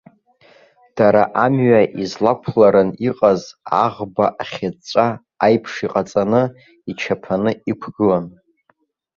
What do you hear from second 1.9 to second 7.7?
излақәларан иҟаз аӷба ахьыҵәҵәа аиԥш иҟаҵаны, ичаԥаны